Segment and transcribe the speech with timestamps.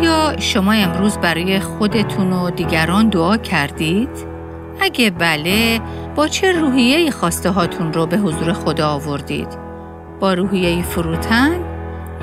[0.00, 4.08] آیا شما امروز برای خودتون و دیگران دعا کردید؟
[4.80, 5.80] اگه بله،
[6.16, 9.48] با چه روحیه خواسته هاتون رو به حضور خدا آوردید؟
[10.20, 11.60] با روحیه فروتن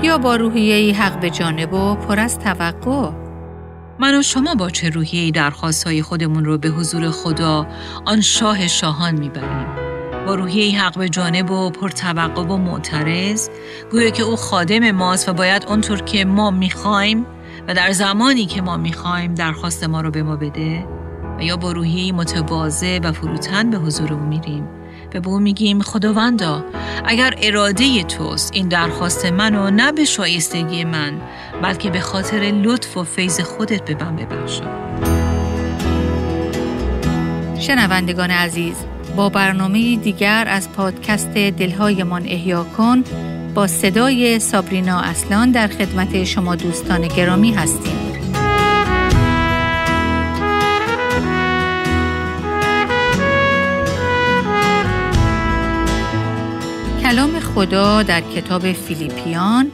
[0.01, 3.11] یا با روحیه حق به جانب و پر از توقع؟
[3.99, 7.67] من و شما با چه روحیه‌ای درخواستهای خودمون رو به حضور خدا
[8.05, 9.67] آن شاه شاهان می‌بریم
[10.27, 13.49] با روحیه حق به جانب و پرتوقع و معترض
[13.91, 17.25] گویا که او خادم ماست و باید اونطور که ما می‌خوایم
[17.67, 20.85] و در زمانی که ما می‌خوایم درخواست ما رو به ما بده
[21.37, 24.67] و یا با روحیه متبازه و فروتن به حضور او میریم.
[25.21, 26.63] به او میگیم خداوندا
[27.05, 31.13] اگر اراده توست این درخواست منو نه به شایستگی من
[31.61, 34.63] بلکه به خاطر لطف و فیض خودت به من ببخشا
[37.59, 38.75] شنوندگان عزیز
[39.15, 43.03] با برنامه دیگر از پادکست دلهایمان احیا کن
[43.55, 48.13] با صدای سابرینا اصلان در خدمت شما دوستان گرامی هستیم.
[57.03, 59.71] کلام خدا در کتاب فیلیپیان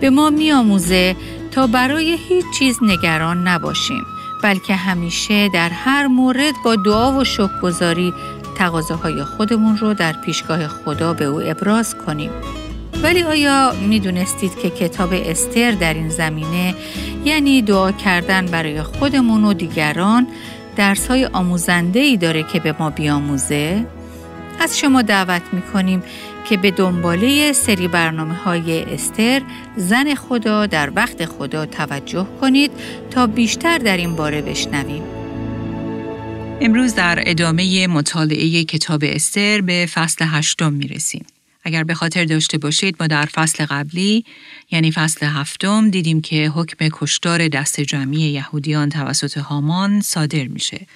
[0.00, 1.16] به ما میآموزه
[1.50, 4.04] تا برای هیچ چیز نگران نباشیم
[4.42, 8.14] بلکه همیشه در هر مورد با دعا و شکرگزاری
[8.58, 12.30] تقاضاهای خودمون رو در پیشگاه خدا به او ابراز کنیم.
[13.02, 16.74] ولی آیا می دونستید که کتاب استر در این زمینه
[17.24, 20.26] یعنی دعا کردن برای خودمون و دیگران
[20.76, 23.86] درس های آموزنده ای داره که به ما بیاموزه؟
[24.60, 26.02] از شما دعوت می کنیم
[26.48, 29.42] که به دنباله سری برنامه های استر
[29.76, 32.70] زن خدا در وقت خدا توجه کنید
[33.10, 35.02] تا بیشتر در این باره بشنویم.
[36.60, 41.24] امروز در ادامه مطالعه کتاب استر به فصل هشتم می رسیم.
[41.64, 44.24] اگر به خاطر داشته باشید ما در فصل قبلی
[44.70, 50.86] یعنی فصل هفتم دیدیم که حکم کشتار دست جمعی یهودیان توسط هامان صادر میشه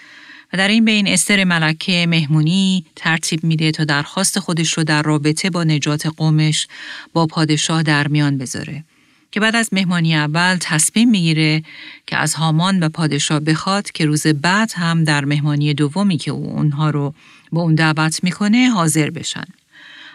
[0.53, 5.51] و در این بین استر ملکه مهمونی ترتیب میده تا درخواست خودش رو در رابطه
[5.51, 6.67] با نجات قومش
[7.13, 8.85] با پادشاه در میان بذاره
[9.31, 11.63] که بعد از مهمانی اول تصمیم می‌گیره
[12.07, 16.51] که از هامان و پادشاه بخواد که روز بعد هم در مهمانی دومی که او
[16.51, 17.15] اونها رو
[17.53, 19.45] با اون دعوت می‌کنه حاضر بشن.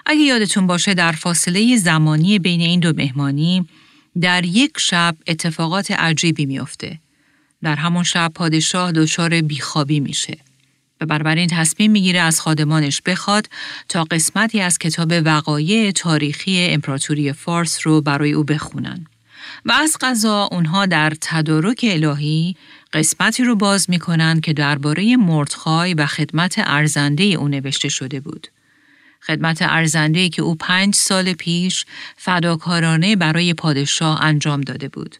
[0.05, 3.67] اگه یادتون باشه در فاصله زمانی بین این دو مهمانی
[4.21, 6.99] در یک شب اتفاقات عجیبی میافته.
[7.63, 10.37] در همون شب پادشاه دچار بیخوابی میشه
[11.01, 13.49] و بنابراین تصمیم می‌گیره از خادمانش بخواد
[13.89, 19.05] تا قسمتی از کتاب وقایع تاریخی امپراتوری فارس رو برای او بخونن.
[19.65, 22.55] و از قضا اونها در تدارک الهی
[22.93, 28.47] قسمتی رو باز می‌کنن که درباره مردخای و خدمت ارزنده او نوشته شده بود.
[29.27, 31.85] خدمت ارزنده که او پنج سال پیش
[32.17, 35.15] فداکارانه برای پادشاه انجام داده بود.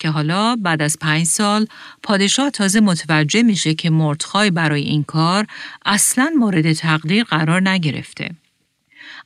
[0.00, 1.66] که حالا بعد از پنج سال
[2.02, 5.46] پادشاه تازه متوجه میشه که مردخای برای این کار
[5.86, 8.30] اصلا مورد تقدیر قرار نگرفته.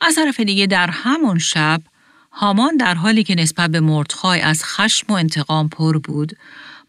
[0.00, 1.82] از طرف دیگه در همون شب
[2.32, 6.36] هامان در حالی که نسبت به مردخای از خشم و انتقام پر بود،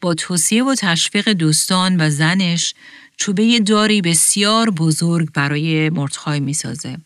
[0.01, 2.73] با توصیه و تشویق دوستان و زنش
[3.17, 6.97] چوبه داری بسیار بزرگ برای مردخای می‌سازه.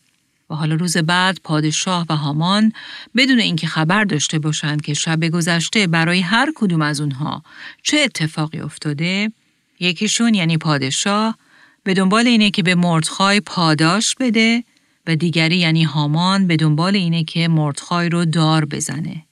[0.52, 2.72] و حالا روز بعد پادشاه و هامان
[3.16, 7.42] بدون اینکه خبر داشته باشند که شب گذشته برای هر کدوم از اونها
[7.82, 9.32] چه اتفاقی افتاده
[9.80, 11.38] یکیشون یعنی پادشاه
[11.84, 14.64] به دنبال اینه که به مردخای پاداش بده
[15.06, 19.26] و دیگری یعنی هامان به دنبال اینه که مردخای رو دار بزنه.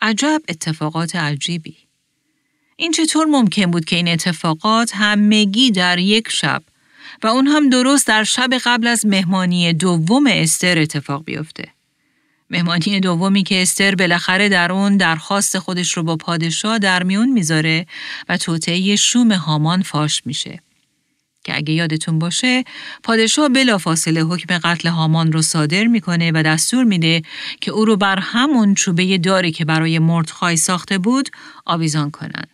[0.00, 1.76] عجب اتفاقات عجیبی.
[2.76, 6.62] این چطور ممکن بود که این اتفاقات همگی در یک شب
[7.22, 11.68] و اون هم درست در شب قبل از مهمانی دوم استر اتفاق بیفته.
[12.50, 17.86] مهمانی دومی که استر بالاخره در اون درخواست خودش رو با پادشاه در میون می‌ذاره
[18.28, 20.60] و توطعه شوم هامان فاش میشه.
[21.44, 22.64] که اگه یادتون باشه
[23.02, 27.22] پادشاه بلافاصله حکم قتل هامان رو صادر می‌کنه و دستور میده
[27.60, 31.28] که او رو بر همون چوبه داری که برای مردخای ساخته بود
[31.66, 32.44] آویزان کنن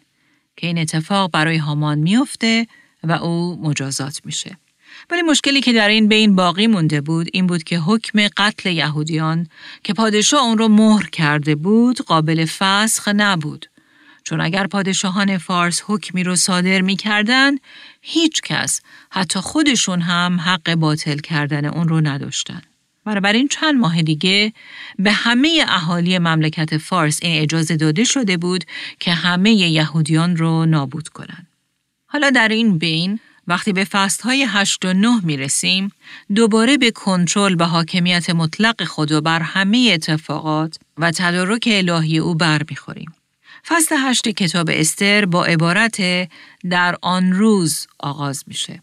[0.57, 2.67] که این اتفاق برای هامان میفته
[3.05, 4.57] و او مجازات میشه.
[5.11, 9.47] ولی مشکلی که در این بین باقی مونده بود این بود که حکم قتل یهودیان
[9.83, 13.67] که پادشاه اون رو مهر کرده بود قابل فسخ نبود.
[14.25, 17.53] چون اگر پادشاهان فارس حکمی رو صادر می کردن،
[18.03, 18.81] هیچ کس
[19.11, 22.63] حتی خودشون هم حق باطل کردن اون رو نداشتن.
[23.07, 24.53] این چند ماه دیگه
[24.99, 28.65] به همه اهالی مملکت فارس این اجازه داده شده بود
[29.01, 31.54] که همه یهودیان رو نابود کنند.
[32.15, 33.87] حالا در این بین وقتی به
[34.25, 35.93] های هشت و نه می رسیم،
[36.35, 42.63] دوباره به کنترل و حاکمیت مطلق خدا بر همه اتفاقات و تدارک الهی او بر
[42.71, 43.15] می خوریم.
[43.67, 46.29] فصل هشت کتاب استر با عبارت
[46.71, 48.83] در آن روز آغاز میشه.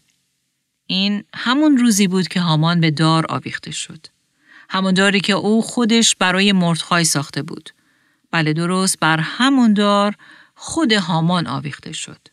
[0.86, 4.06] این همون روزی بود که هامان به دار آویخته شد.
[4.68, 7.70] همون داری که او خودش برای مردخای ساخته بود.
[8.30, 10.14] بله درست بر همون دار
[10.54, 12.31] خود هامان آویخته شد.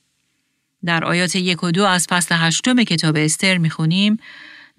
[0.85, 4.17] در آیات یک و دو از فصل هشتم کتاب استر می‌خونیم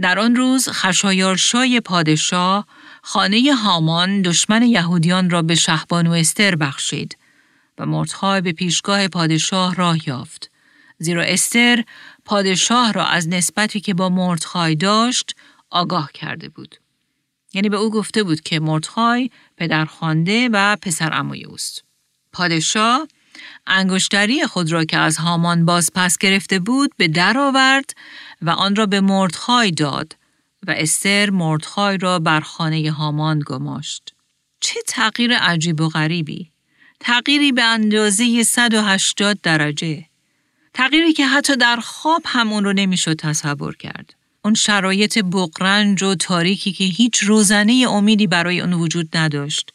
[0.00, 2.66] در آن روز خشایارشای پادشاه
[3.02, 7.16] خانه هامان دشمن یهودیان را به شهبانو استر بخشید
[7.78, 10.50] و مردخای به پیشگاه پادشاه راه یافت.
[10.98, 11.84] زیرا استر
[12.24, 15.36] پادشاه را از نسبتی که با مردخای داشت
[15.70, 16.76] آگاه کرده بود.
[17.54, 21.84] یعنی به او گفته بود که مردخای پدر خانده و پسر اموی اوست.
[22.32, 23.08] پادشاه
[23.66, 27.90] انگشتری خود را که از هامان باز پس گرفته بود به در آورد
[28.42, 30.16] و آن را به مردخای داد
[30.66, 34.14] و استر مردخای را بر خانه هامان گماشت.
[34.60, 36.50] چه تغییر عجیب و غریبی!
[37.00, 40.04] تغییری به اندازه 180 درجه.
[40.74, 44.14] تغییری که حتی در خواب هم اون رو نمی‌شد تصور کرد.
[44.44, 49.72] اون شرایط بقرنج و تاریکی که هیچ روزنه امیدی برای اون وجود نداشت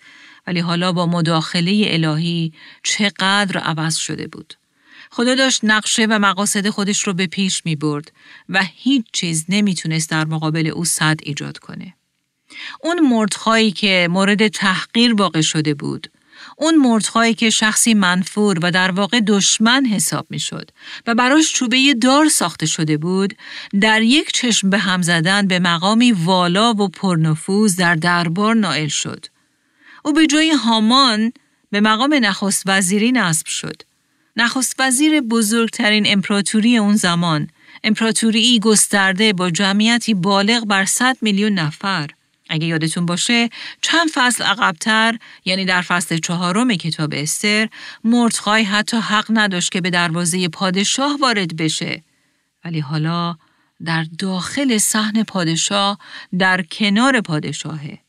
[0.47, 2.53] ولی حالا با مداخله الهی
[2.83, 4.53] چقدر عوض شده بود.
[5.12, 8.12] خدا داشت نقشه و مقاصد خودش رو به پیش می برد
[8.50, 11.94] و هیچ چیز نمی‌تونست در مقابل او صد ایجاد کنه.
[12.83, 16.12] اون مردخایی که مورد تحقیر واقع شده بود
[16.57, 20.71] اون مردخایی که شخصی منفور و در واقع دشمن حساب می شد
[21.07, 23.33] و براش چوبه دار ساخته شده بود
[23.81, 29.25] در یک چشم به هم زدن به مقامی والا و پرنفوذ در دربار نائل شد.
[30.06, 31.34] او به جای هامان
[31.72, 33.81] به مقام نخست وزیری نصب شد.
[34.36, 37.50] نخست وزیر بزرگترین امپراتوری اون زمان،
[37.84, 42.10] امپراتوری گسترده با جمعیتی بالغ بر 100 میلیون نفر.
[42.50, 43.50] اگه یادتون باشه
[43.81, 47.69] چند فصل عقبتر یعنی در فصل چهارم کتاب استر
[48.04, 52.04] مردخای حتی حق نداشت که به دروازه پادشاه وارد بشه
[52.66, 53.38] ولی حالا
[53.86, 55.98] در داخل صحن پادشاه
[56.40, 58.05] در کنار پادشاهه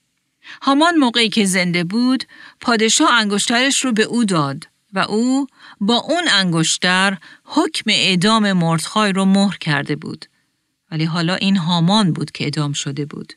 [0.62, 2.24] هامان موقعی که زنده بود
[2.60, 5.46] پادشاه انگشترش رو به او داد و او
[5.80, 10.26] با اون انگشتر حکم اعدام مردخای رو مهر کرده بود
[10.90, 13.32] ولی حالا این هامان بود که اعدام شده بود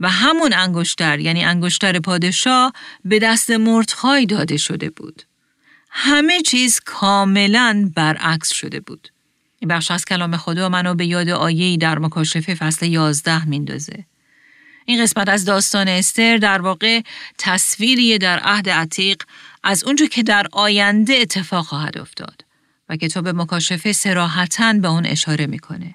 [0.00, 2.72] و همون انگشتر یعنی انگشتر پادشاه
[3.04, 5.22] به دست مردخای داده شده بود.
[5.90, 9.08] همه چیز کاملا برعکس شده بود.
[9.58, 14.04] این بخش از کلام خدا منو به یاد آیه‌ای در مکاشفه فصل 11 میندازه.
[14.88, 17.00] این قسمت از داستان استر در واقع
[17.38, 19.22] تصویری در عهد عتیق
[19.62, 22.44] از اونجا که در آینده اتفاق خواهد افتاد
[22.88, 25.94] و کتاب مکاشفه سراحتا به اون اشاره می‌کنه.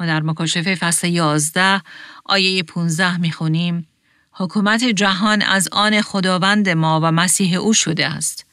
[0.00, 1.82] ما در مکاشفه فصل 11
[2.24, 3.86] آیه 15 می‌خونیم
[4.32, 8.46] حکومت جهان از آن خداوند ما و مسیح او شده است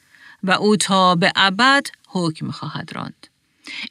[0.44, 3.28] و او تا به ابد حکم خواهد راند.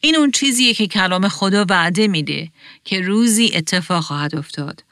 [0.01, 2.51] این اون چیزیه که کلام خدا وعده میده
[2.85, 4.85] که روزی اتفاق خواهد افتاد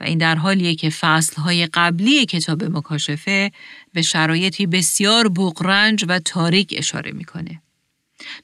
[0.00, 3.52] و این در حالیه که فصلهای قبلی کتاب مکاشفه
[3.92, 7.60] به شرایطی بسیار بغرنج و تاریک اشاره می‌کنه.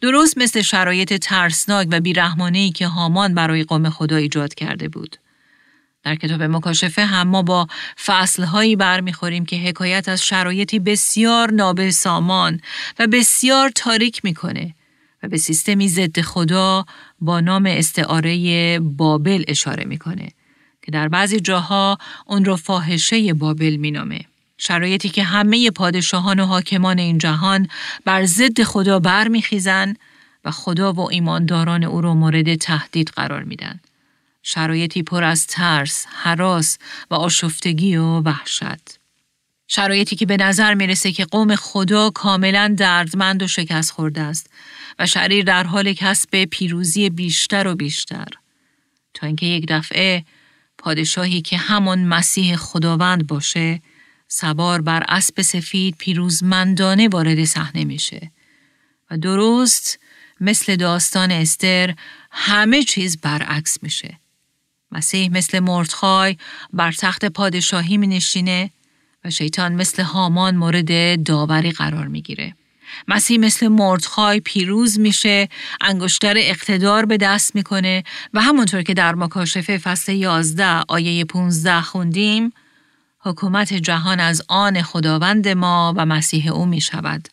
[0.01, 5.17] درست مثل شرایط ترسناک و بیرحمانهی که هامان برای قوم خدا ایجاد کرده بود.
[6.03, 7.67] در کتاب مکاشفه هم ما با
[8.05, 12.61] فصلهایی برمیخوریم که حکایت از شرایطی بسیار نابسامان
[12.99, 14.75] و بسیار تاریک می‌کنه
[15.23, 16.85] و به سیستمی ضد خدا
[17.21, 20.29] با نام استعاره بابل اشاره می‌کنه
[20.91, 24.21] که در بعضی جاها اون رو فاحشه بابل مینامه.
[24.59, 27.69] شرایطی که همه پادشاهان و حاکمان این جهان
[28.05, 29.95] بر ضد خدا برمیخیزن
[30.45, 33.81] و خدا و ایمانداران او را مورد تهدید قرار میدن.
[34.43, 36.79] شرایطی پر از ترس، حراس
[37.11, 38.99] و آشفتگی و وحشت.
[39.69, 44.51] شرایطی که به نظر می‌رسه که قوم خدا کاملا دردمند و شکست خورده است
[44.99, 48.29] و شریر در حال کسب پیروزی بیشتر و بیشتر.
[49.15, 50.25] تا اینکه یک دفعه
[50.81, 53.83] پادشاهی که همون مسیح خداوند باشه
[54.29, 58.31] سوار بر اسب سفید پیروزمندانه وارد صحنه میشه
[59.11, 59.99] و درست
[60.41, 61.95] مثل داستان استر
[62.31, 64.19] همه چیز برعکس میشه.
[64.93, 66.37] مسیح مثل مردخای
[66.73, 68.71] بر تخت پادشاهی می نشینه
[69.25, 72.55] و شیطان مثل هامان مورد داوری قرار می‌گیره.
[73.09, 75.49] مسیح مثل مردخای پیروز میشه،
[75.81, 78.05] انگشتر اقتدار به دست می‌کنه
[78.35, 82.53] و همونطور که در مکاشفه فصل 11 آیه 15 خوندیم،
[83.21, 87.29] حکومت جهان از آن خداوند ما و مسیح او می شود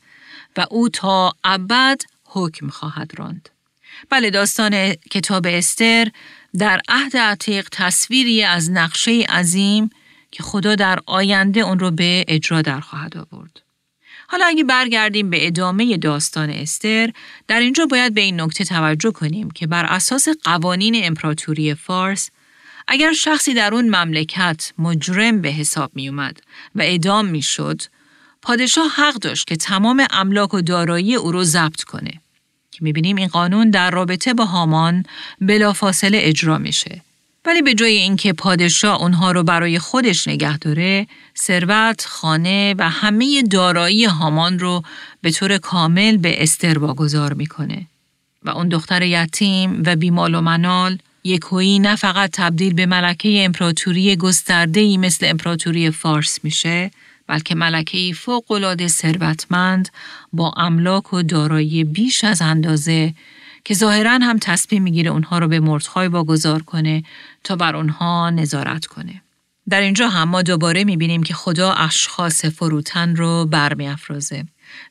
[0.58, 3.50] و او تا ابد حکم خواهد راند.
[4.10, 6.08] بله داستان کتاب استر
[6.58, 9.90] در عهد عتیق تصویری از نقشه عظیم
[10.32, 13.67] که خدا در آینده اون رو به اجرا در خواهد آورد.
[14.30, 17.12] حالا اگه برگردیم به ادامه داستان استر،
[17.48, 22.30] در اینجا باید به این نکته توجه کنیم که بر اساس قوانین امپراتوری فارس
[22.88, 26.40] اگر شخصی در اون مملکت مجرم به حساب می اومد
[26.76, 27.82] و اعدام می شد،
[28.42, 32.12] پادشاه حق داشت که تمام املاک و دارایی او رو ضبط کنه.
[32.72, 35.04] که می‌بینیم این قانون در رابطه با هامان
[35.42, 37.02] بلافاصله اجرا میشه.
[37.48, 43.44] ولی به جای اینکه پادشاه اونها رو برای خودش نگه داره، ثروت، خانه و همه
[43.44, 44.84] دارایی هامان رو
[45.22, 47.88] به طور کامل به استر واگذار می‌کنه.
[48.44, 54.16] و اون دختر یتیم و بیمال و منال یکویی نه فقط تبدیل به ملکه امپراتوری
[54.16, 56.92] گسترده‌ای مثل امپراتوری فارس میشه،
[57.28, 59.90] بلکه ملکه فوق‌العاده ثروتمند
[60.34, 63.14] با املاک و دارایی بیش از اندازه
[63.68, 67.04] که ظاهرا هم تصمیم می‌گیره اونها رو به مردخای واگذار کنه
[67.44, 69.22] تا بر اونها نظارت کنه.
[69.70, 74.46] در اینجا هم ما دوباره می‌بینیم که خدا اشخاص فروتن رو برمیافرازه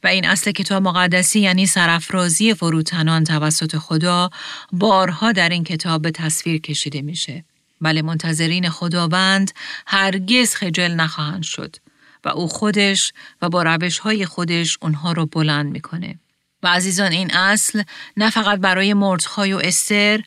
[0.04, 4.30] و این اصل کتاب مقدسی یعنی سرافرازی فروتنان توسط خدا
[4.73, 7.45] بارها در این کتاب به تصویر کشیده میشه.
[7.80, 9.52] بله منتظرین خداوند
[9.87, 11.76] هرگز خجل نخواهند شد
[12.25, 16.18] و او خودش و با روش های خودش اونها رو بلند می‌کنه.
[16.62, 17.82] و عزیزان این اصل
[18.16, 20.22] نه فقط برای مردخای و استر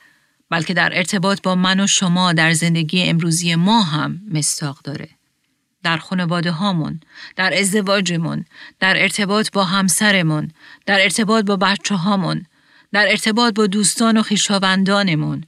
[0.49, 5.09] بلکه در ارتباط با من و شما در زندگی امروزی ما هم مستاق داره.
[5.83, 6.99] در خانواده هامون،
[7.35, 8.45] در ازدواجمون،
[8.79, 10.51] در ارتباط با همسرمون،
[10.85, 12.45] در ارتباط با بچه هامون،
[12.91, 15.43] در ارتباط با دوستان و خویشاوندانمون،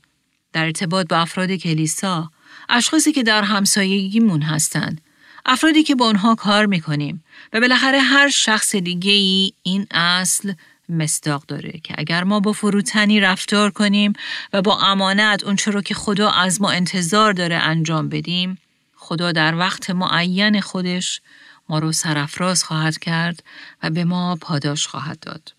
[0.53, 2.31] در ارتباط با افراد کلیسا،
[2.69, 5.01] اشخاصی که در همسایگیمون هستند،
[5.45, 7.23] افرادی که با آنها کار می‌کنیم
[7.53, 10.53] و بالاخره هر شخص دیگه ای این اصل
[10.91, 14.13] مصداق داره که اگر ما با فروتنی رفتار کنیم
[14.53, 18.57] و با امانت اون رو که خدا از ما انتظار داره انجام بدیم
[18.95, 21.21] خدا در وقت معین خودش
[21.69, 23.43] ما رو سرافراز خواهد کرد
[23.83, 25.53] و به ما پاداش خواهد داد.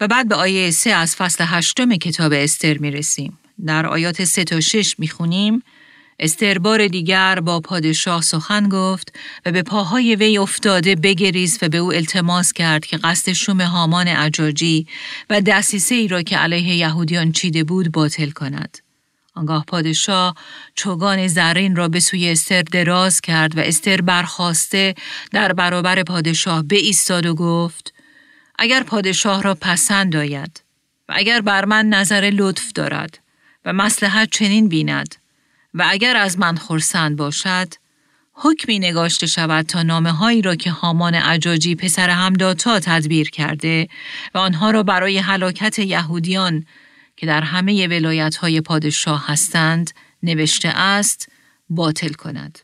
[0.00, 3.38] و بعد به آیه سه از فصل هشتم کتاب استر می رسیم.
[3.66, 5.62] در آیات سه تا شش می خونیم
[6.18, 9.14] استربار دیگر با پادشاه سخن گفت
[9.46, 14.08] و به پاهای وی افتاده بگریز و به او التماس کرد که قصد شوم هامان
[14.08, 14.86] عجاجی
[15.30, 18.78] و دستیسه ای را که علیه یهودیان چیده بود باطل کند.
[19.34, 20.34] آنگاه پادشاه
[20.74, 24.94] چوگان زرین را به سوی استر دراز کرد و استر برخواسته
[25.30, 27.94] در برابر پادشاه به ایستاد و گفت
[28.58, 30.62] اگر پادشاه را پسند آید
[31.08, 33.18] و اگر بر من نظر لطف دارد
[33.64, 35.21] و مسلحت چنین بیند
[35.74, 37.68] و اگر از من خورسند باشد
[38.32, 43.88] حکمی نگاشته شود تا نامه هایی را که هامان عجاجی پسر همداتا تدبیر کرده
[44.34, 46.66] و آنها را برای هلاکت یهودیان
[47.16, 49.90] که در همه ولایت های پادشاه هستند
[50.22, 51.28] نوشته است
[51.68, 52.58] باطل کند.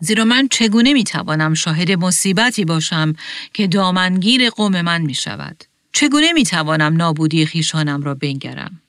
[0.00, 3.12] زیرا من چگونه می توانم شاهد مصیبتی باشم
[3.54, 8.81] که دامنگیر قوم من می شود؟ چگونه می توانم نابودی خیشانم را بنگرم؟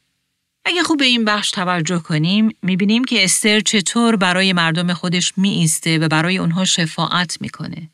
[0.66, 5.50] اگه خوب به این بخش توجه کنیم می‌بینیم که استر چطور برای مردم خودش می
[5.50, 7.90] ایسته و برای اونها شفاعت می‌کنه.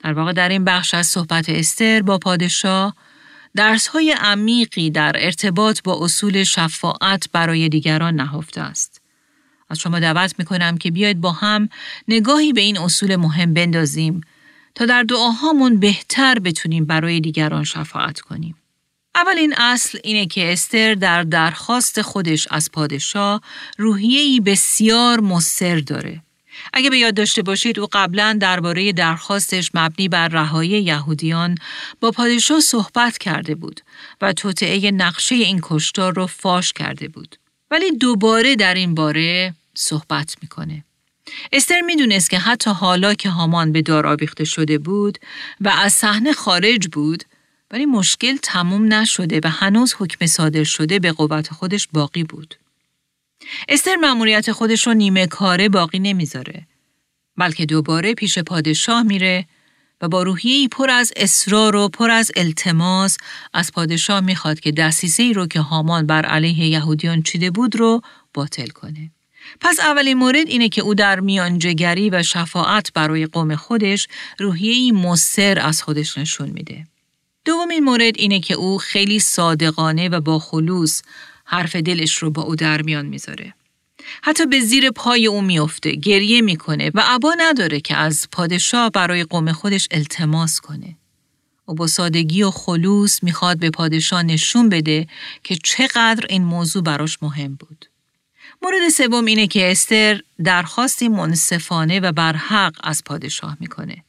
[0.00, 2.94] در واقع در این بخش از صحبت استر با پادشاه
[3.56, 9.00] درس های عمیقی در ارتباط با اصول شفاعت برای دیگران نهفته است.
[9.70, 11.68] از شما دعوت می‌کنم که بیاید با هم
[12.08, 14.20] نگاهی به این اصول مهم بندازیم
[14.74, 18.54] تا در دعاهامون بهتر بتونیم برای دیگران شفاعت کنیم.
[19.14, 23.40] اولین اصل اینه که استر در درخواست خودش از پادشاه
[23.78, 26.20] روحیه‌ای بسیار مصر داره.
[26.72, 31.58] اگه به یاد داشته باشید او قبلا درباره درخواستش مبنی بر رهایی یهودیان
[32.00, 33.80] با پادشاه صحبت کرده بود
[34.20, 37.36] و توطعه نقشه این کشتار رو فاش کرده بود.
[37.70, 40.84] ولی دوباره در این باره صحبت می‌کنه.
[41.52, 45.18] استر می‌دونست که حتی حالا که هامان به دار آویخته شده بود
[45.60, 47.24] و از صحنه خارج بود
[47.74, 52.54] ولی مشکل تموم نشده و هنوز حکم صادر شده به قوت خودش باقی بود.
[53.68, 56.66] استر مأموریت خودش رو نیمه کاره باقی نمی‌ذاره
[57.36, 59.46] بلکه دوباره پیش پادشاه میره
[60.00, 63.16] و با روحیه‌ای پر از اصرار و پر از التماس
[63.54, 68.00] از پادشاه می‌خواد که دستیسه ای رو که هامان بر علیه یهودیان چیده بود رو
[68.34, 69.10] باطل کنه.
[69.60, 75.58] پس اولین مورد اینه که او در میانجگری و شفاعت برای قوم خودش روحیه‌ای مصر
[75.58, 76.86] از خودش نشون میده.
[77.44, 81.02] دومین مورد اینه که او خیلی صادقانه و با خلوص
[81.44, 83.54] حرف دلش رو با او در میان می‌ذاره.
[84.22, 89.24] حتی به زیر پای او میافته، گریه می‌کنه و عبا نداره که از پادشاه برای
[89.24, 90.96] قوم خودش التماس کنه.
[91.66, 95.06] او با سادگی و خلوص می‌خواد به پادشاه نشون بده
[95.42, 97.86] که چقدر این موضوع براش مهم بود.
[98.62, 104.03] مورد سوم اینه که استر درخواستی منصفانه و برحق از پادشاه می‌کنه.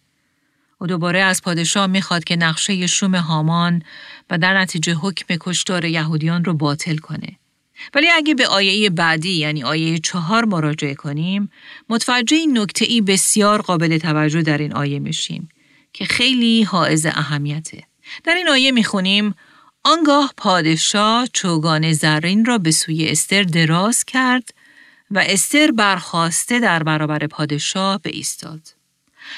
[0.86, 3.84] او دوباره از پادشاه می‌خواد که نقشه شوم هامان
[4.30, 7.40] و در نتیجه حکم کشتار یهودیان رو باطل کنه.
[7.94, 11.50] ولی اگه به آیه بعدی یعنی آیه چهار مراجعه کنیم
[11.90, 15.50] متوجه این نکته ای بسیار قابل توجه در این آیه میشیم
[15.94, 17.84] که خیلی حائز اهمیته.
[18.24, 19.36] در این آیه می‌خونیم
[19.84, 24.54] آنگاه پادشاه چوگان زرین را به سوی استر دراز کرد
[25.12, 28.75] و استر برخواسته در برابر پادشاه به ایستاد.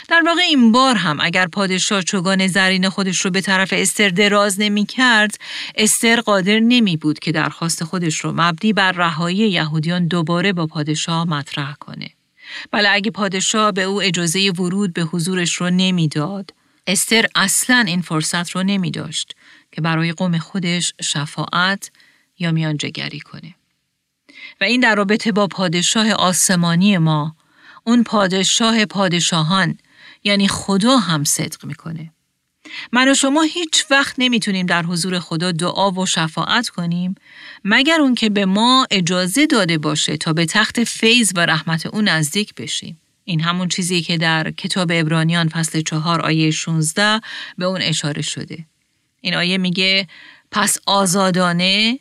[0.07, 4.59] در واقع این بار هم اگر پادشاه چوگان زرین خودش رو به طرف استر دراز
[4.59, 5.39] نمی کرد،
[5.75, 11.27] استر قادر نمی بود که درخواست خودش رو مبدی بر رهایی یهودیان دوباره با پادشاه
[11.27, 12.09] مطرح کنه.
[12.71, 16.53] بله اگه پادشاه به او اجازه ورود به حضورش رو نمی‌داد،
[16.87, 19.35] استر اصلا این فرصت رو نمی داشت
[19.71, 21.91] که برای قوم خودش شفاعت
[22.39, 23.55] یا میانجگری کنه.
[24.61, 27.35] و این در رابطه با پادشاه آسمانی ما
[27.83, 29.77] اون پادشاه پادشاهان
[30.27, 32.11] یعنی خدا هم صدق می‌کنه.
[32.91, 37.15] من و شما هیچ وقت نمی‌تونیم در حضور خدا دعا و شفاعت کنیم
[37.63, 42.09] مگر اون که به ما اجازه داده باشه تا به تخت فیض و رحمت اون
[42.09, 43.01] نزدیک بشیم.
[43.23, 47.21] این همون چیزی که در کتاب ابرانیان فصل چهار آیه 16
[47.57, 48.65] به اون اشاره شده.
[49.21, 50.07] این آیه میگه
[50.51, 51.99] پس آزادانه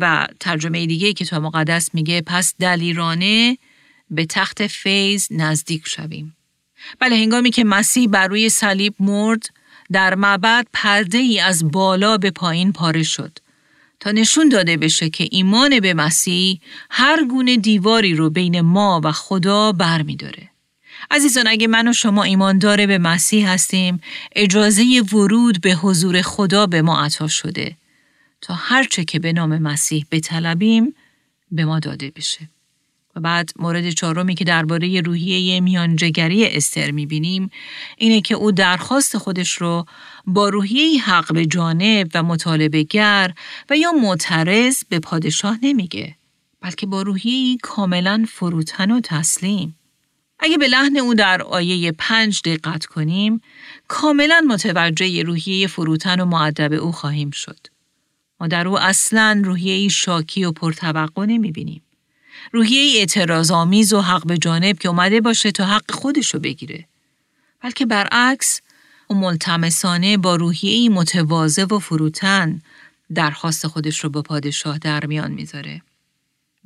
[0.00, 3.58] و ترجمه دیگه کتاب مقدس میگه پس دلیرانه
[4.10, 6.36] به تخت فیض نزدیک شویم.
[6.98, 9.50] بله هنگامی که مسیح بر روی صلیب مرد
[9.92, 13.38] در معبد پرده ای از بالا به پایین پاره شد
[14.00, 16.60] تا نشون داده بشه که ایمان به مسیح
[16.90, 20.48] هر گونه دیواری رو بین ما و خدا بر می داره.
[21.10, 24.00] عزیزان اگه من و شما ایمان داره به مسیح هستیم
[24.36, 27.76] اجازه ورود به حضور خدا به ما عطا شده
[28.40, 30.94] تا هرچه که به نام مسیح بطلبیم
[31.50, 32.48] به ما داده بشه.
[33.16, 37.50] و بعد مورد چهارمی که درباره روحیه میانجگری استر می‌بینیم
[37.98, 39.86] اینه که او درخواست خودش رو
[40.26, 43.34] با روحیه حق به جانب و مطالبه گر
[43.70, 46.16] و یا معترض به پادشاه نمیگه
[46.60, 49.76] بلکه با روحیه کاملا فروتن و تسلیم.
[50.38, 53.40] اگه به لحن او در آیه پنج دقت کنیم
[53.88, 57.58] کاملا متوجه روحیه فروتن و معدب او خواهیم شد.
[58.40, 61.82] ما در او اصلا روحیه شاکی و پرتوقع نمی‌بینیم.
[62.52, 66.84] روحیه اعتراض آمیز و حق به جانب که اومده باشه تا حق خودشو بگیره.
[67.62, 68.60] بلکه برعکس
[69.08, 72.60] او ملتمسانه با روحیه متواضع و فروتن
[73.14, 75.82] درخواست خودش رو با پادشاه در میان می‌ذاره.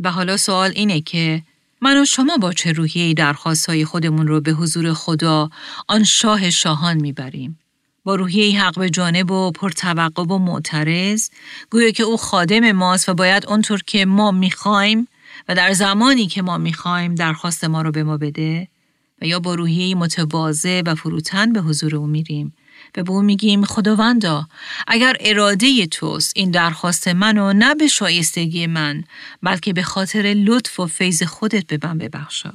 [0.01, 1.43] و حالا سوال اینه که
[1.81, 5.51] من و شما با چه روحیه‌ای درخواستهای خودمون رو به حضور خدا
[5.89, 7.59] آن شاه شاهان می‌بریم؟
[8.05, 11.31] با روحیه حق به جانب و پرتوقع و معترض
[11.71, 15.09] گویا که او خادم ماست و باید اونطور که ما می‌خوایم
[15.49, 18.69] و در زمانی که ما می‌خوایم درخواست ما رو به ما بده
[19.23, 22.55] و یا با روحیه متواضع و فروتن به حضور او میریم
[22.97, 24.49] و به او میگیم خداوندا
[24.87, 29.05] اگر اراده توست این درخواست منو نه به شایستگی من
[29.43, 32.53] بلکه به خاطر لطف و فیض خودت به من ببخشا.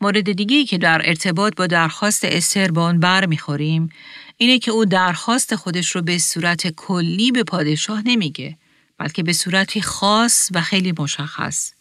[0.00, 3.88] مورد دیگه که در ارتباط با درخواست استر با آن بر می‌خوریم
[4.36, 8.56] اینه که او درخواست خودش رو به صورت کلی به پادشاه نمیگه
[8.98, 11.72] بلکه به صورتی خاص و خیلی مشخص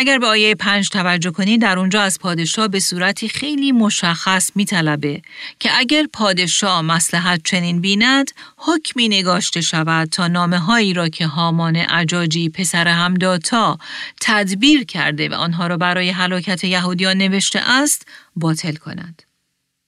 [0.00, 5.22] اگر به آیه پنج توجه کنید در اونجا از پادشاه به صورتی خیلی مشخص میطلبه
[5.60, 11.76] که اگر پادشاه مسلحت چنین بیند حکمی نگاشته شود تا نامه هایی را که هامان
[11.76, 13.78] عجاجی پسر همداتا
[14.20, 18.06] تدبیر کرده و آنها را برای هلاکت یهودیان نوشته است
[18.36, 19.22] باطل کند.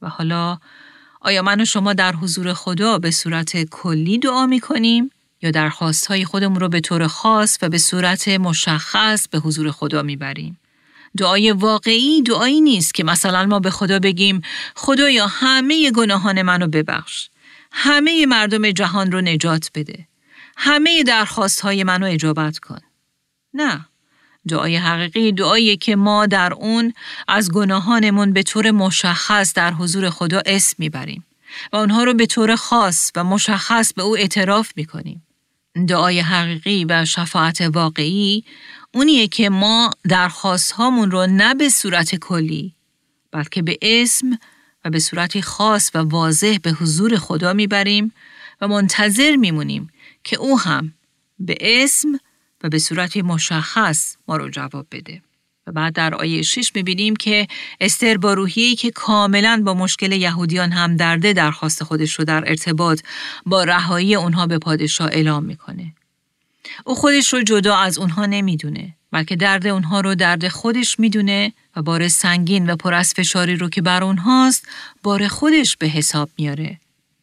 [0.02, 0.58] و حالا
[1.20, 5.10] آیا من و شما در حضور خدا به صورت کلی دعا می کنیم
[5.42, 10.03] یا درخواست های خودمون رو به طور خاص و به صورت مشخص به حضور خدا
[10.03, 10.61] می‌بریم.
[11.16, 14.42] دعای واقعی دعایی نیست که مثلا ما به خدا بگیم
[14.76, 17.29] خدایا همه گناهان منو ببخش.
[17.72, 20.07] همه مردم جهان رو نجات بده.
[20.57, 22.81] همه درخواست های منو اجابت کن.
[23.55, 23.87] نه.
[24.48, 26.92] دعای حقیقی دعایی که ما در اون
[27.29, 31.24] از گناهانمون به طور مشخص در حضور خدا اسم می‌بریم
[31.72, 35.26] و اونها رو به طور خاص و مشخص به او اعتراف می‌کنیم.
[35.88, 38.44] دعای حقیقی و شفاعت واقعی
[38.94, 42.74] اونیه که ما درخواست هامون رو نه به صورت کلی
[43.33, 44.38] بلکه به اسم
[44.85, 48.12] و به صورت خاص و واضح به حضور خدا می‌بریم
[48.61, 49.90] و منتظر میمونیم
[50.24, 50.94] که او هم
[51.38, 52.20] به اسم
[52.62, 55.22] و به صورت مشخص ما رو جواب بده.
[55.66, 57.46] و بعد در آیه 6 می‌بینیم که
[57.80, 63.00] استر با روحیه‌ای که کاملا با مشکل یهودیان هم درده درخواست خودش رو در ارتباط
[63.46, 65.92] با رهایی اونها به پادشاه اعلام می‌کنه.
[66.84, 71.82] او خودش رو جدا از اونها نمی‌دونه بلکه درد اونها رو درد خودش می‌دونه و
[71.82, 74.68] بار سنگین و پر از فشاری رو که بر اونهاست
[75.02, 76.80] بار خودش به حساب میاره.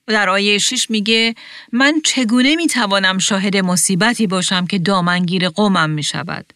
[0.07, 1.35] و در آیه 6 میگه
[1.71, 6.53] من چگونه می‌توانم شاهد مصیبتی باشم که دامنگیر قومم می‌شود؟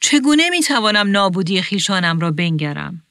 [0.00, 3.02] چگونه می‌توانم نابودی خیشانم را بنگرم؟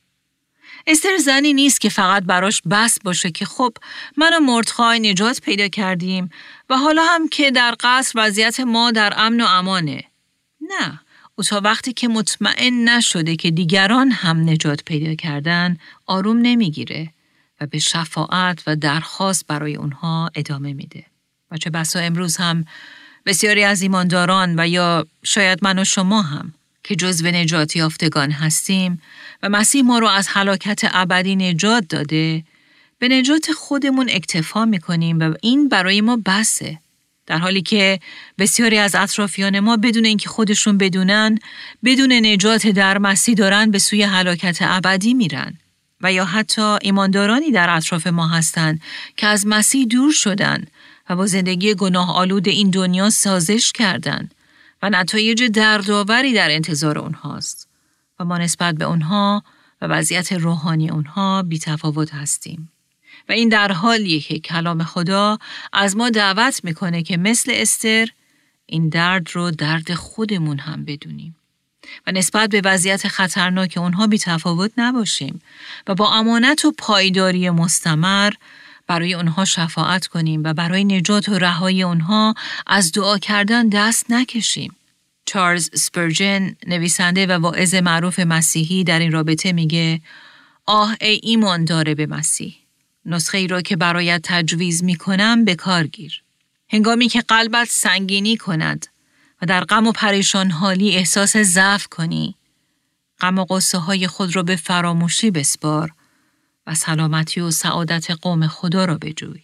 [0.88, 3.74] استر زنی نیست که فقط براش بس باشه که خب
[4.18, 6.30] من و مردخای نجات پیدا کردیم
[6.70, 10.04] و حالا هم که در قصر وضعیت ما در امن و امانه.
[10.62, 11.00] نه،
[11.36, 17.10] او تا وقتی که مطمئن نشده که دیگران هم نجات پیدا کردن آروم نمی‌گیره
[17.62, 21.06] و به شفاعت و درخواست برای اونها ادامه میده.
[21.52, 22.66] و چه بسا امروز هم
[23.26, 26.54] بسیاری از ایمانداران و یا شاید من و شما هم
[26.86, 29.02] که جزو نجات یافتگان هستیم
[29.44, 32.44] و مسیح ما رو از حلاکت ابدی نجات داده
[33.00, 36.80] به نجات خودمون اکتفا می‌کنیم و این برای ما بسه.
[37.28, 38.00] در حالی که
[38.38, 41.40] بسیاری از اطرافیان ما بدون اینکه خودشون بدونن
[41.84, 45.58] بدون نجات در مسیح دارن به سوی حلاکت ابدی میرن
[46.02, 48.82] و یا حتی ایماندارانی در اطراف ما هستند
[49.18, 50.66] که از مسیح دور شدن
[51.10, 54.35] و با زندگی گناه آلود این دنیا سازش کردند
[54.90, 57.68] نتایج دردآوری در انتظار اونهاست
[58.20, 59.44] و ما نسبت به اونها
[59.82, 62.72] و وضعیت روحانی اونها بی تفاوت هستیم.
[63.30, 65.38] و این در حالیه که کلام خدا
[65.74, 68.08] از ما دعوت می‌کنه که مثل استر
[68.66, 71.36] این درد رو درد خودمون هم بدونیم.
[72.08, 75.42] و نسبت به وضعیت خطرناک اونها بی تفاوت نباشیم
[75.88, 78.34] و با امانت و پایداری مستمر
[78.88, 82.34] برای اونها شفاعت کنیم و برای نجات و رهایی اونها
[82.68, 84.76] از دعا کردن دست نکشیم.
[85.26, 90.02] چارلز سپرجن نویسنده و واعظ معروف مسیحی در این رابطه میگه
[90.66, 92.56] آه ای ایمان داره به مسیح
[93.06, 96.24] نسخه ای را که برایت تجویز می کنم به کار گیر.
[96.70, 98.88] هنگامی که قلبت سنگینی کند
[99.42, 102.36] و در غم و پریشان حالی احساس ضعف کنی،
[103.20, 105.92] غم و قصه های خود را به فراموشی بسپار
[106.68, 109.42] و سلامتی و سعادت قوم خدا را بجوی.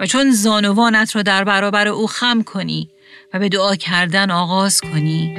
[0.00, 2.90] و چون زانوانت را در برابر او خم کنی
[3.34, 5.36] و به دعا کردن آغاز کنی،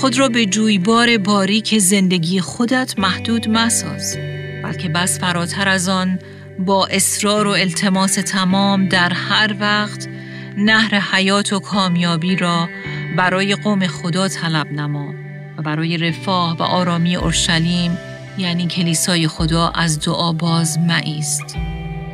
[0.00, 4.16] خود را به جویبار باریک زندگی خودت محدود مساز،
[4.64, 6.18] بلکه بس فراتر از آن
[6.58, 10.08] با اصرار و التماس تمام در هر وقت
[10.56, 12.68] نهر حیات و کامیابی را
[13.16, 15.14] برای قوم خدا طلب نما
[15.58, 17.98] و برای رفاه و آرامی اورشلیم
[18.38, 21.56] یعنی کلیسای خدا از دعا باز مایست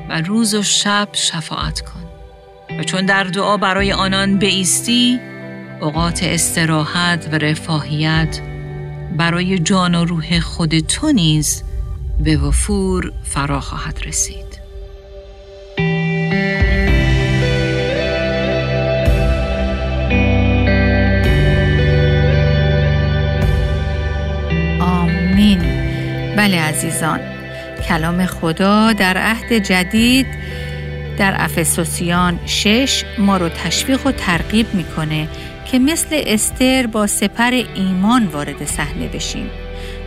[0.08, 2.04] و روز و شب شفاعت کن
[2.78, 5.20] و چون در دعا برای آنان بیستی
[5.80, 8.40] اوقات استراحت و رفاهیت
[9.16, 11.62] برای جان و روح خود تو نیز
[12.24, 14.47] به وفور فرا خواهد رسید.
[26.38, 27.20] بله عزیزان
[27.88, 30.26] کلام خدا در عهد جدید
[31.18, 35.28] در افسوسیان شش ما رو تشویق و ترغیب می‌کنه
[35.70, 39.50] که مثل استر با سپر ایمان وارد صحنه بشیم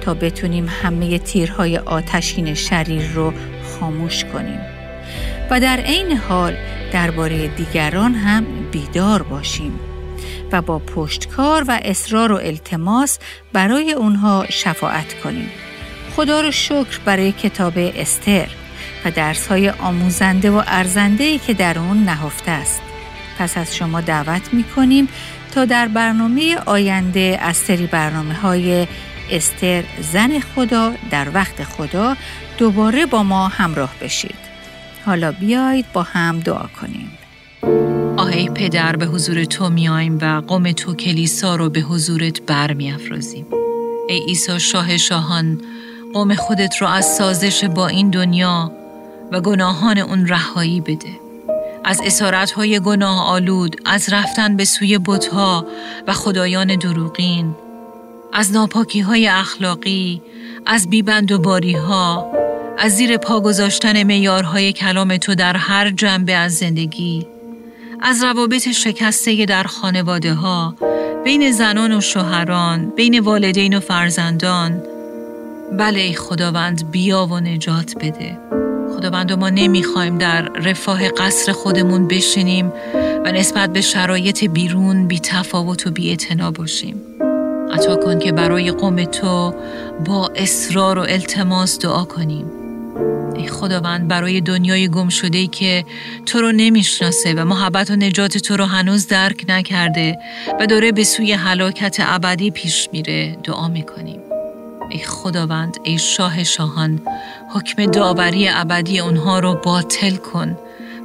[0.02, 4.60] تا بتونیم همه تیرهای آتشین شریر رو خاموش کنیم
[5.50, 6.56] و در عین حال
[6.94, 9.80] درباره دیگران هم بیدار باشیم
[10.52, 13.20] و با پشتکار و اصرار و التماس
[13.54, 15.50] برای اونها شفاعت کنیم.
[16.16, 18.48] خدا رو شکر برای کتاب استر
[19.06, 22.82] و درسهای آموزنده و ارزنده که در اون نهفته است.
[23.40, 25.10] پس از شما دعوت می کنیم
[25.52, 28.88] تا در برنامه آینده از سری برنامه های
[29.32, 32.18] استر زن خدا در وقت خدا
[32.58, 34.52] دوباره با ما همراه بشید.
[35.06, 37.12] حالا بیایید با هم دعا کنیم.
[38.18, 43.46] آهی پدر به حضور تو میاییم و قوم تو کلیسا رو به حضورت بر افرازیم.
[44.10, 45.62] ای عیسی شاه شاهان
[46.14, 48.72] قوم خودت رو از سازش با این دنیا
[49.32, 51.10] و گناهان اون رهایی بده.
[51.84, 55.66] از اسارت های گناه آلود، از رفتن به سوی بتها
[56.08, 57.56] و خدایان دروغین،
[58.34, 60.22] از ناپاکی های اخلاقی،
[60.66, 62.32] از بیبند و باری ها،
[62.78, 67.28] از زیر پا گذاشتن میارهای کلام تو در هر جنبه از زندگی،
[68.02, 70.76] از روابط شکسته در خانواده ها،
[71.24, 74.84] بین زنان و شوهران، بین والدین و فرزندان.
[75.78, 78.38] بله خداوند بیا و نجات بده.
[78.96, 82.74] خداوند ما نمی‌خوایم در رفاه قصر خودمون بشینیم
[83.26, 86.18] و نسبت به شرایط بیرون بی تفاوت و بی
[86.58, 86.96] باشیم.
[87.74, 89.54] عطا کن که برای قوم تو
[90.06, 92.46] با اصرار و التماس دعا کنیم
[93.36, 95.86] ای خداوند برای دنیای گم شده ای که
[96.26, 100.20] تو رو نمی‌شناسه و محبت و نجات تو رو هنوز درک نکرده
[100.60, 104.31] و داره به سوی هلاکت ابدی پیش میره دعا می‌کنیم
[104.92, 107.02] ای خداوند ای شاه شاهان
[107.54, 110.58] حکم داوری ابدی اونها رو باطل کن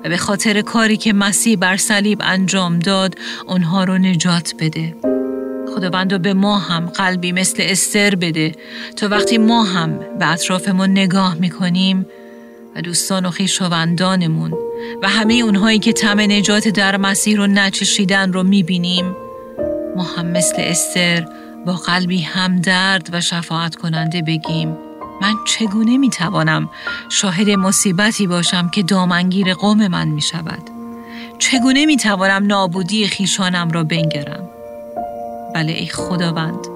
[0.04, 3.14] و به خاطر کاری که مسیح بر صلیب انجام داد
[3.46, 4.96] اونها رو نجات بده.
[5.74, 8.52] خداوند به ما هم قلبی مثل استر بده.
[8.96, 12.06] تا وقتی ما هم به اطرافمون نگاه می‌کنیم
[12.76, 14.52] و دوستان و خیشاوندانمون
[15.02, 19.16] و همه اونهایی که تم نجات در مسیح رو نچشیدن رو می‌بینیم
[19.96, 21.26] ما هم مثل استر
[21.66, 24.76] با قلبی همدرد و شفاعت کننده بگیم
[25.22, 26.70] من چگونه می‌توانم
[27.08, 30.70] شاهد مصیبتی باشم که دامنگیر قوم من می شود؟
[31.38, 34.48] چگونه می‌توانم نابودی خیشانم را بنگرم؟
[35.54, 36.66] بله ای خداوند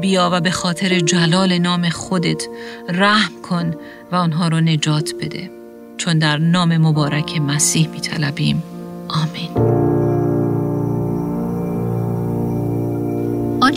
[0.00, 2.42] بیا و به خاطر جلال نام خودت
[2.88, 3.74] رحم کن
[4.12, 5.50] و آنها را نجات بده
[5.96, 8.62] چون در نام مبارک مسیح می طلبیم
[9.08, 9.78] آمین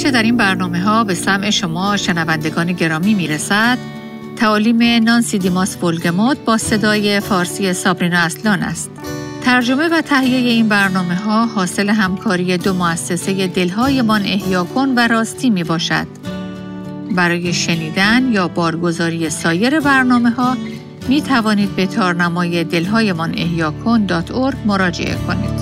[0.01, 3.77] آنچه در این برنامه ها به سمع شما شنوندگان گرامی می رسد
[4.35, 8.91] تعالیم نانسی دیماس بولگموت با صدای فارسی سابرینا اصلان است
[9.41, 15.49] ترجمه و تهیه این برنامه ها حاصل همکاری دو مؤسسه دلهایمان احیا کن و راستی
[15.49, 16.07] می باشد.
[17.15, 20.57] برای شنیدن یا بارگزاری سایر برنامه ها
[21.09, 24.07] می توانید به تارنمای دلهایمان احیا کن
[24.65, 25.60] مراجعه کنید.